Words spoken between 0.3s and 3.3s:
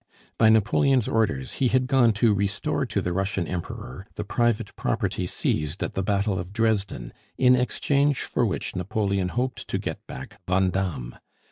By Napoleon's orders he had gone to restore to the